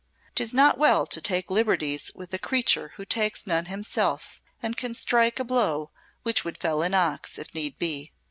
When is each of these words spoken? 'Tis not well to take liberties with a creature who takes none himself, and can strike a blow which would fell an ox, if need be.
'Tis 0.33 0.51
not 0.51 0.79
well 0.79 1.05
to 1.05 1.21
take 1.21 1.51
liberties 1.51 2.09
with 2.15 2.33
a 2.33 2.39
creature 2.39 2.93
who 2.95 3.05
takes 3.05 3.45
none 3.45 3.65
himself, 3.65 4.41
and 4.59 4.75
can 4.75 4.95
strike 4.95 5.39
a 5.39 5.43
blow 5.43 5.91
which 6.23 6.43
would 6.43 6.57
fell 6.57 6.81
an 6.81 6.95
ox, 6.95 7.37
if 7.37 7.53
need 7.53 7.77
be. 7.77 8.11